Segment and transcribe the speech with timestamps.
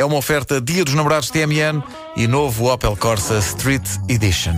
[0.00, 1.82] É uma oferta Dia dos Namorados TMN
[2.16, 4.54] e novo Opel Corsa Street Edition.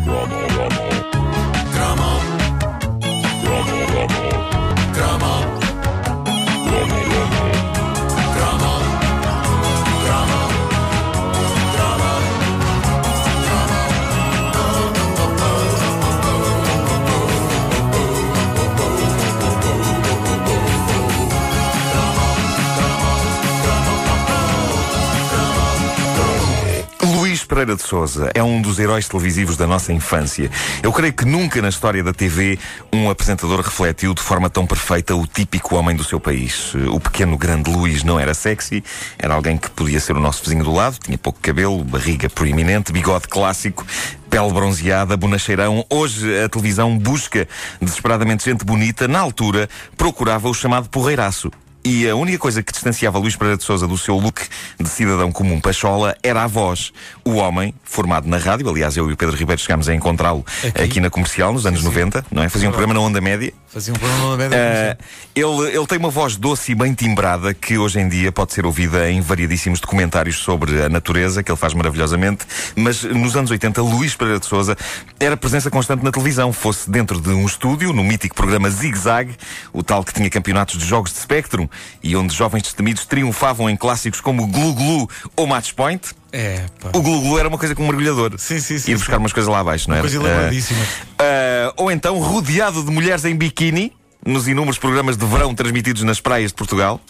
[27.62, 30.50] Pereira de Souza é um dos heróis televisivos da nossa infância.
[30.82, 32.58] Eu creio que nunca na história da TV
[32.92, 36.74] um apresentador refletiu de forma tão perfeita o típico homem do seu país.
[36.92, 38.82] O pequeno grande Luís não era sexy,
[39.16, 42.90] era alguém que podia ser o nosso vizinho do lado, tinha pouco cabelo, barriga proeminente,
[42.90, 43.86] bigode clássico,
[44.28, 45.86] pele bronzeada, bonacheirão.
[45.88, 47.46] Hoje a televisão busca
[47.80, 49.06] desesperadamente gente bonita.
[49.06, 51.48] Na altura, procurava o chamado porreiraço.
[51.84, 54.40] E a única coisa que distanciava Luís Pereira de Souza do seu look
[54.78, 56.92] de cidadão comum pachola era a voz.
[57.24, 60.82] O homem, formado na rádio, aliás, eu e o Pedro Ribeiro chegámos a encontrá-lo aqui?
[60.82, 61.00] Aqui?
[61.00, 61.86] na comercial, nos anos sim.
[61.86, 62.48] 90, não é?
[62.48, 63.52] Fazia um programa na onda média.
[63.66, 64.56] Fazia um programa na média.
[64.56, 64.96] Eh,
[65.34, 68.64] ele, ele tem uma voz doce e bem timbrada que hoje em dia pode ser
[68.64, 72.46] ouvida em variadíssimos documentários sobre a natureza, que ele faz maravilhosamente.
[72.76, 74.76] Mas nos anos 80, Luís Pereira de Souza
[75.18, 79.34] era presença constante na televisão, fosse dentro de um estúdio, no mítico programa Zig Zag,
[79.72, 81.68] o tal que tinha campeonatos de jogos de Spectrum
[82.02, 86.10] e onde jovens destemidos triunfavam em clássicos como Glu Glu ou Match Point.
[86.32, 86.64] É.
[86.94, 88.38] O Glu Glu era uma coisa como um mergulhador.
[88.38, 88.94] Sim, sim, sim, Ir sim.
[88.94, 90.02] buscar umas coisas lá abaixo, não era?
[90.02, 90.80] Coisa elaboradíssima.
[90.82, 93.92] Uh, ou então rodeado de mulheres em biquíni
[94.24, 97.00] nos inúmeros programas de verão transmitidos nas praias de Portugal,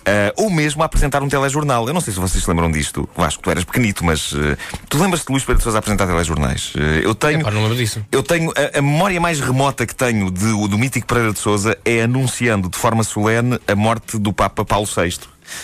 [0.00, 1.86] uh, ou mesmo a apresentar um telejornal.
[1.88, 3.08] Eu não sei se vocês se lembram disto.
[3.16, 4.56] Eu acho que tu eras pequenito, mas uh,
[4.88, 6.72] tu lembras-te de Luís Pedro de Sousa a apresentar telejornais?
[6.74, 7.40] Uh, eu tenho.
[7.40, 8.04] Epá, não lembro disso.
[8.12, 8.50] Eu tenho.
[8.52, 12.68] A, a memória mais remota que tenho de- do mítico Pereira de Souza é anunciando
[12.68, 15.10] de forma solene a morte do Papa Paulo VI.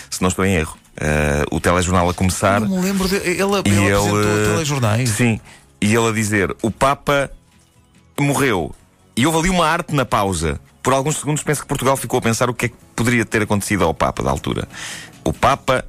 [0.09, 0.77] Se não estou em erro.
[0.99, 2.59] Uh, o telejornal a começar.
[2.59, 3.15] Não me lembro de.
[3.17, 5.09] Ele, ele E ele, apresentou telejornais.
[5.11, 5.39] Sim.
[5.79, 7.29] E ele a dizer: o Papa
[8.19, 8.73] morreu.
[9.15, 10.59] E houve ali uma arte na pausa.
[10.87, 13.41] Por alguns segundos penso que Portugal ficou a pensar o que é que poderia ter
[13.41, 14.69] acontecido ao Papa da altura.
[15.21, 15.83] O Papa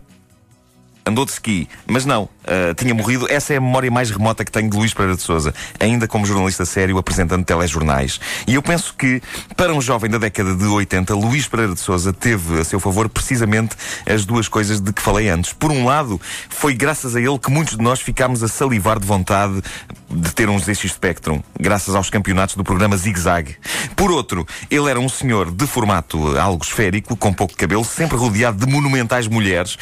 [1.07, 3.27] andou de ski, mas não, ah, tinha morrido.
[3.31, 6.25] Essa é a memória mais remota que tenho de Luís Pereira de Souza, ainda como
[6.25, 8.19] jornalista sério, apresentando telejornais.
[8.47, 9.23] E eu penso que,
[9.55, 13.09] para um jovem da década de 80, Luís Pereira de Souza teve a seu favor
[13.09, 13.77] precisamente
[14.07, 15.53] as duas coisas de que falei antes.
[15.53, 19.07] Por um lado, foi graças a ele que muitos de nós ficámos a salivar de
[19.07, 19.63] vontade
[20.11, 23.57] de ter um ZX Spectrum, graças aos campeonatos do programa Zig Zag.
[23.95, 28.65] Por outro, ele era um senhor de formato algo esférico, com pouco cabelo, sempre rodeado
[28.65, 29.77] de monumentais mulheres,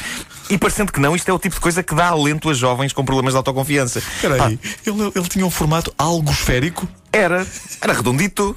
[0.49, 3.03] e parecendo que não, isto é o tipo de coisa que dá alento jovens com
[3.05, 3.99] problemas de autoconfiança.
[3.99, 6.87] Espera aí, ele, ele tinha um formato algo esférico.
[7.11, 7.47] Era,
[7.81, 8.55] era redondito.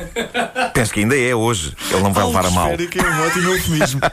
[0.74, 1.74] Penso que ainda é hoje.
[1.90, 2.68] Ele não vai levar a mal.
[2.70, 4.00] É um ótimo eufemismo.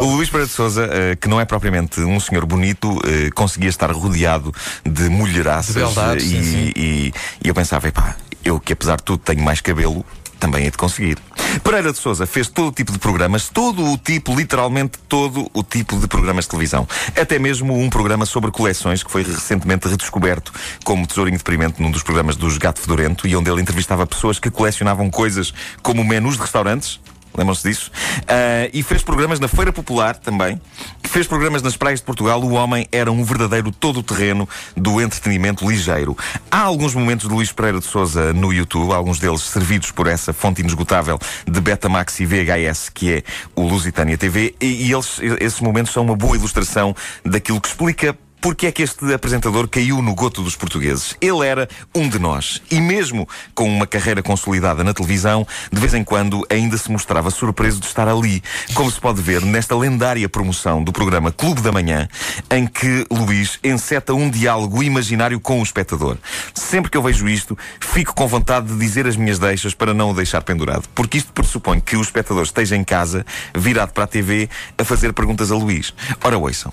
[0.00, 3.68] O Luís Pereira de Souza, eh, que não é propriamente um senhor bonito, eh, conseguia
[3.68, 4.54] estar rodeado
[4.84, 5.74] de mulheraças.
[5.74, 6.72] De beldades, eh, sim, e, sim.
[6.76, 7.12] E,
[7.44, 10.04] e eu pensava, epá, eu que apesar de tudo tenho mais cabelo,
[10.42, 11.18] também hei de conseguir.
[11.62, 15.62] Pereira de Souza fez todo o tipo de programas, todo o tipo, literalmente todo o
[15.62, 16.86] tipo de programas de televisão.
[17.16, 20.52] Até mesmo um programa sobre coleções que foi recentemente redescoberto
[20.84, 24.50] como tesourinho deprimente num dos programas dos Gato Fedorento e onde ele entrevistava pessoas que
[24.50, 26.98] colecionavam coisas como menus de restaurantes.
[27.36, 27.90] Lembram-se disso?
[28.28, 30.60] Ah, e fez programas na Feira Popular também.
[31.02, 32.42] Fez programas nas praias de Portugal.
[32.42, 36.16] O homem era um verdadeiro todo-terreno do entretenimento ligeiro.
[36.50, 40.32] Há alguns momentos de Luís Pereira de Souza no YouTube, alguns deles servidos por essa
[40.32, 43.22] fonte inesgotável de Betamax e VHS, que é
[43.54, 44.54] o Lusitânia TV.
[44.60, 46.94] E, e eles, esses momentos são uma boa ilustração
[47.24, 51.16] daquilo que explica porque é que este apresentador caiu no goto dos portugueses?
[51.20, 52.60] Ele era um de nós.
[52.68, 57.30] E mesmo com uma carreira consolidada na televisão, de vez em quando ainda se mostrava
[57.30, 58.42] surpreso de estar ali.
[58.74, 62.08] Como se pode ver nesta lendária promoção do programa Clube da Manhã,
[62.50, 66.18] em que Luís enceta um diálogo imaginário com o espectador.
[66.52, 70.10] Sempre que eu vejo isto, fico com vontade de dizer as minhas deixas para não
[70.10, 70.88] o deixar pendurado.
[70.96, 73.24] Porque isto pressupõe que o espectador esteja em casa,
[73.54, 75.94] virado para a TV, a fazer perguntas a Luís.
[76.24, 76.72] Ora, ouçam.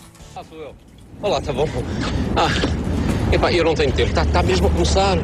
[1.21, 1.67] Olá, tá bom?
[2.33, 2.47] Ah,
[3.33, 4.07] epá, eu não tenho tempo.
[4.07, 5.17] Está tá mesmo a começar.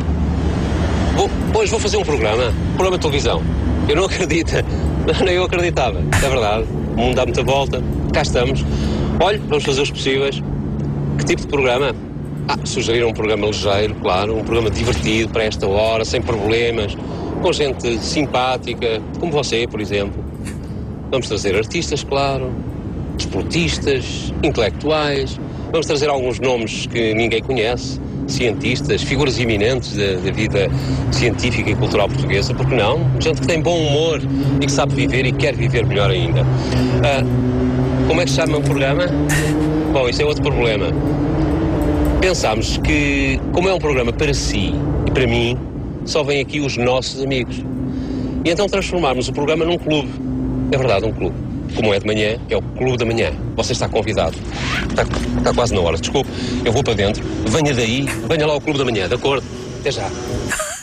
[1.16, 2.54] Vou, pois vou fazer um programa.
[2.74, 3.42] Programa de televisão.
[3.88, 4.52] Eu não acredito.
[5.24, 6.00] Nem eu acreditava.
[6.00, 6.68] É verdade.
[6.98, 7.82] O mundo dá muita volta.
[8.12, 8.66] Cá estamos.
[9.22, 10.44] Olha, vamos fazer os possíveis.
[11.18, 11.96] Que tipo de programa?
[12.50, 14.38] Ah, sugerir um programa ligeiro, claro.
[14.38, 16.94] Um programa divertido para esta hora, sem problemas.
[17.42, 20.22] Com gente simpática, como você, por exemplo.
[21.10, 22.52] Vamos trazer artistas, claro.
[23.16, 25.40] Desportistas, intelectuais.
[25.72, 30.70] Vamos trazer alguns nomes que ninguém conhece, cientistas, figuras eminentes da, da vida
[31.12, 33.00] científica e cultural portuguesa, porque não?
[33.20, 34.22] Gente que tem bom humor
[34.62, 36.42] e que sabe viver e quer viver melhor ainda.
[37.04, 37.24] Ah,
[38.08, 39.06] como é que se chama o programa?
[39.92, 40.88] Bom, isso é outro problema.
[42.22, 44.74] Pensámos que, como é um programa para si
[45.06, 45.58] e para mim,
[46.06, 47.64] só vêm aqui os nossos amigos.
[48.44, 50.10] E então transformarmos o programa num clube.
[50.72, 51.45] É verdade, um clube.
[51.76, 53.32] Como é de manhã, é o Clube da Manhã.
[53.56, 54.36] Você está convidado.
[54.90, 55.98] Está, está quase na hora.
[55.98, 56.30] Desculpe,
[56.64, 57.24] eu vou para dentro.
[57.48, 59.46] Venha daí, venha lá ao Clube da Manhã, de acordo?
[59.82, 60.10] Até já.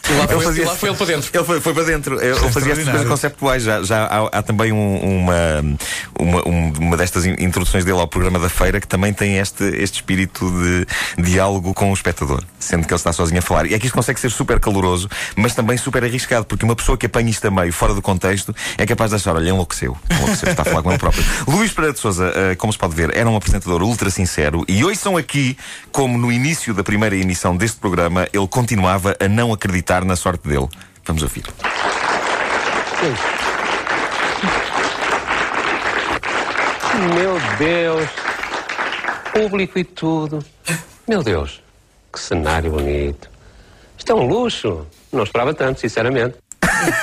[0.08, 1.30] E lá, Ele foi, fazia- e lá foi ele para dentro.
[1.32, 2.20] Ele foi, foi para dentro.
[2.22, 3.62] Ele fazia estas coisas conceptuais.
[3.62, 5.34] Já, já há, há também um- uma,
[6.18, 9.64] uma, um- uma destas in- introduções dele ao programa da feira que também tem este,
[9.64, 10.50] este espírito
[11.16, 13.66] de diálogo com o espectador, sendo que ele está sozinho a falar.
[13.66, 16.98] E é que isto consegue ser super caloroso, mas também super arriscado, porque uma pessoa
[16.98, 19.96] que apanha isto a meio, fora do contexto, é capaz de achar: olha, enlouqueceu.
[20.10, 21.24] Enlouqueceu, está a falar com ele próprio.
[21.46, 24.84] Luís Pereira de Souza, eh, como se pode ver, era um apresentador ultra sincero e
[24.84, 25.56] hoje são aqui,
[25.92, 30.48] como no início da primeira emissão deste programa, ele continuava a não acreditar na sorte
[30.48, 30.68] dele.
[31.04, 31.44] Vamos ouvir.
[37.14, 38.08] Meu Deus.
[39.32, 40.44] Público e tudo.
[41.06, 41.62] Meu Deus.
[42.12, 43.28] Que cenário bonito.
[43.98, 44.86] Isto é um luxo.
[45.12, 46.36] Não esperava tanto, sinceramente.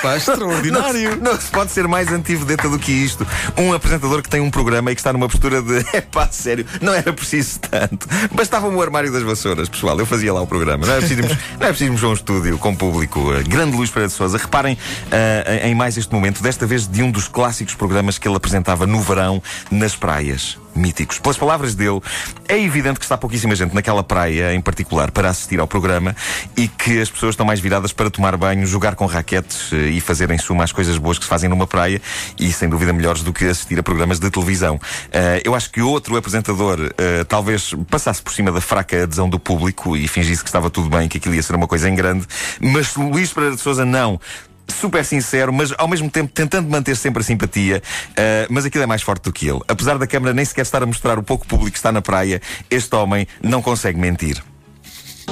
[0.02, 1.16] Pá, extraordinário.
[1.16, 3.26] Não, não se pode ser mais antivedeta do que isto.
[3.56, 6.66] Um apresentador que tem um programa e que está numa postura de é pá, sério,
[6.80, 8.06] não era preciso tanto.
[8.32, 9.98] Bastava-me o armário das vassouras, pessoal.
[9.98, 10.86] Eu fazia lá o programa.
[10.86, 13.20] Não é preciso não é preciso um estúdio com público.
[13.20, 14.38] Uh, Grande Luís Pereira de Souza.
[14.38, 18.36] Reparem uh, em mais este momento, desta vez de um dos clássicos programas que ele
[18.36, 20.58] apresentava no verão nas praias.
[20.80, 21.18] Míticos.
[21.18, 22.00] Pelas palavras dele,
[22.48, 26.16] é evidente que está pouquíssima gente naquela praia em particular para assistir ao programa
[26.56, 30.00] e que as pessoas estão mais viradas para tomar banho, jogar com raquetes eh, e
[30.00, 32.00] fazer em suma as coisas boas que se fazem numa praia
[32.38, 34.80] e sem dúvida melhores do que assistir a programas de televisão.
[35.12, 39.38] Eh, eu acho que outro apresentador eh, talvez passasse por cima da fraca adesão do
[39.38, 42.26] público e fingisse que estava tudo bem, que aquilo ia ser uma coisa em grande,
[42.60, 44.20] mas Luís Pereira de Souza não
[44.70, 47.82] super sincero, mas ao mesmo tempo tentando manter sempre a simpatia.
[48.10, 49.60] Uh, mas aquilo é mais forte do que ele.
[49.68, 52.40] Apesar da câmara nem sequer estar a mostrar o pouco público que está na praia,
[52.70, 54.42] este homem não consegue mentir.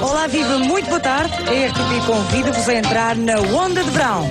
[0.01, 1.33] Olá, viva, muito boa tarde.
[1.33, 4.29] A RTP convida-vos a entrar na Onda de Verão.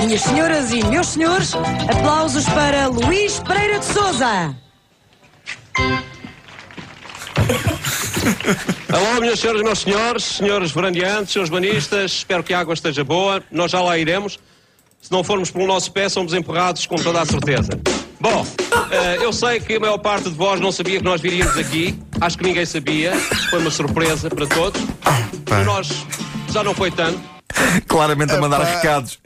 [0.00, 1.54] Minhas senhoras e meus senhores,
[1.90, 4.54] aplausos para Luís Pereira de Souza.
[8.92, 13.04] Alô, minhas senhoras e meus senhores, senhores verandeantes, senhores banistas, espero que a água esteja
[13.04, 13.42] boa.
[13.50, 14.38] Nós já lá iremos.
[15.00, 17.70] Se não formos pelo nosso pé, somos empurrados com toda a certeza.
[18.20, 18.44] Bom,
[18.90, 21.98] eh, eu sei que a maior parte de vós não sabia que nós viríamos aqui.
[22.20, 23.12] Acho que ninguém sabia.
[23.48, 24.80] Foi uma surpresa para todos.
[25.44, 25.88] Para nós
[26.50, 27.20] já não foi tanto.
[27.86, 29.18] Claramente a mandar recados.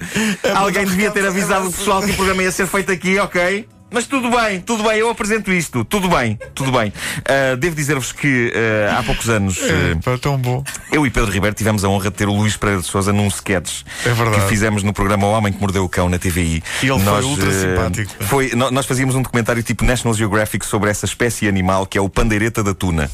[0.54, 3.66] Alguém devia ter avisado o pessoal que o programa ia ser feito aqui, ok?
[3.92, 5.84] Mas tudo bem, tudo bem, eu apresento isto.
[5.84, 6.92] Tudo bem, tudo bem.
[7.18, 9.58] Uh, devo dizer-vos que uh, há poucos anos.
[9.58, 10.64] uh, tão bom.
[10.90, 13.28] Eu e Pedro Ribeiro tivemos a honra de ter o Luís Pereira de Souza num
[13.28, 16.62] sketch É que fizemos no programa O Homem que Mordeu o Cão na TVI.
[16.82, 18.24] E ele foi nós, ultra eh, simpático.
[18.24, 22.08] Foi, nós fazíamos um documentário tipo National Geographic sobre essa espécie animal que é o
[22.08, 23.10] pandeireta da tuna.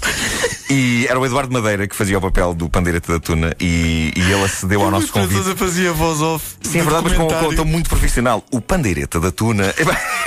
[0.70, 4.20] E era o Eduardo Madeira que fazia o papel do pandeireta da tuna e, e
[4.20, 5.34] ele acedeu ao nosso convite.
[5.34, 6.44] Sousa fazia voz off.
[6.62, 8.44] Sim, é verdade, mas com, com, tão muito profissional.
[8.50, 9.64] O pandeireta da tuna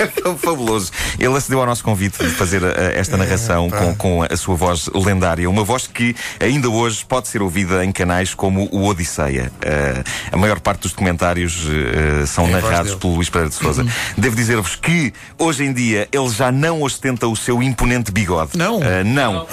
[0.00, 0.90] é fabuloso.
[1.18, 4.88] Ele acedeu ao nosso convite de fazer eh, esta narração com, com a sua voz
[4.92, 5.48] lendária.
[5.48, 9.52] Uma voz que ainda hoje pode ser ouvida em canais como o Odisseia.
[9.60, 10.02] Eh,
[10.32, 13.86] a maior parte dos documentários eh, são É narrados pelo Luís Pereira de Souza.
[14.18, 18.56] Devo dizer-vos que hoje em dia ele já não ostenta o seu imponente bigode.
[18.56, 18.82] Não?
[18.82, 19.46] Eh, não.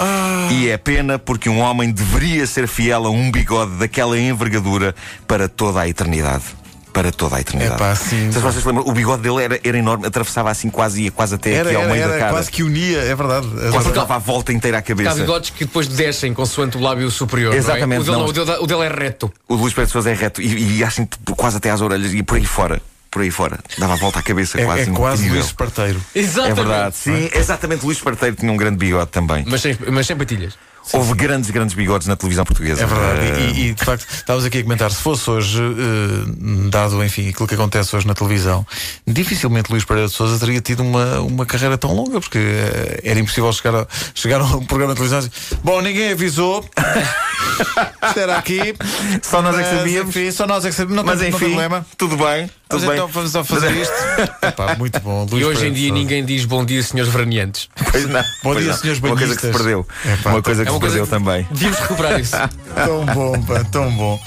[0.50, 4.94] E é pena porque um homem deveria ser fiel a um bigode daquela envergadura
[5.26, 6.44] para toda a eternidade.
[6.92, 7.76] Para toda a eternidade.
[7.76, 8.32] Epá, sim.
[8.32, 11.52] Se vocês lembram, o bigode dele era, era enorme, atravessava assim quase, ia quase até
[11.52, 12.30] Era, aqui ao era, meio da cara.
[12.32, 13.46] quase que unia, é verdade.
[13.70, 15.14] Quase dava a volta inteira à Há cabeça.
[15.14, 17.54] bigodes que depois descem consoante o lábio superior.
[17.54, 18.24] Exatamente, Não é?
[18.24, 19.32] o, dele, não, o, dele, o dele é reto.
[19.46, 22.12] O de Luís Pedro de Sousa é reto e, e assim quase até às orelhas
[22.12, 22.82] e por aí fora.
[23.08, 23.58] Por aí fora.
[23.78, 24.82] Dava a volta à cabeça É, quase.
[24.82, 25.34] é quase incrível.
[25.38, 26.00] Luís Esparteiro.
[26.14, 26.56] É Exatamente.
[26.56, 27.84] verdade, sim, exatamente.
[27.84, 29.44] Luís Parteiro tinha um grande bigode também.
[29.48, 30.54] Mas sem, mas sem patilhas.
[30.92, 32.82] Houve grandes, grandes bigodes na televisão portuguesa.
[32.82, 33.20] É verdade.
[33.20, 37.28] Eh, E, e, de facto, estávamos aqui a comentar, se fosse hoje, eh, dado, enfim,
[37.28, 38.66] aquilo que acontece hoje na televisão,
[39.06, 43.20] dificilmente Luís Pereira de Souza teria tido uma, uma carreira tão longa, porque eh, era
[43.20, 46.64] impossível chegar a, chegar a um programa de televisão dizer, bom, ninguém avisou.
[48.06, 48.74] Isto era aqui.
[49.22, 50.16] Só nós é que sabíamos.
[50.16, 50.96] Enfim, só nós é que sabíamos.
[50.96, 51.86] Não, Mas tem, não tem enfim, problema.
[51.96, 52.50] tudo bem.
[52.72, 52.92] Mas bem.
[52.92, 53.92] então vamos só fazer isto.
[54.42, 55.26] Epá, muito bom.
[55.30, 57.68] Luís E hoje em dia ninguém diz bom dia, senhores veraneantes.
[57.90, 58.78] Pois não, Bom pois dia, não.
[58.78, 59.56] senhores Uma coisa que se banhistas.
[59.56, 59.86] perdeu.
[60.04, 61.48] É pá, uma coisa que É se uma coisa perdeu que- também.
[61.50, 62.36] Devíamos recuperar isso.
[62.74, 64.20] Tão bom, pá, tão bom.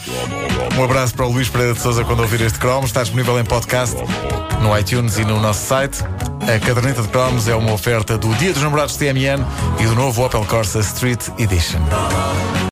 [0.78, 2.88] Um abraço para o Luís Pereira de Souza quando ouvir este Cromos.
[2.90, 3.96] Está disponível em podcast
[4.62, 6.04] no iTunes e no nosso site.
[6.42, 9.46] A caderneta de Cromos é uma oferta do Dia dos Namorados TMN
[9.80, 11.80] e do novo Opel Corsa Street Edition.